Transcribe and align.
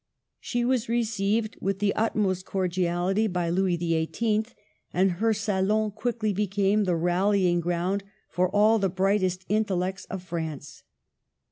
She 0.39 0.65
was 0.65 0.89
received 0.89 1.57
with 1.61 1.77
the 1.77 1.93
utmost 1.93 2.43
cordiality 2.43 3.27
by 3.27 3.51
Louis 3.51 3.75
XVIII., 3.77 4.45
and 4.91 5.11
her 5.11 5.31
salon 5.31 5.91
quickly 5.91 6.33
became 6.33 6.85
the 6.85 6.95
rallying 6.95 7.59
ground 7.59 8.03
for 8.27 8.49
all 8.49 8.79
the 8.79 8.89
brightest 8.89 9.45
intellects 9.47 10.05
of 10.05 10.23
France. 10.23 10.81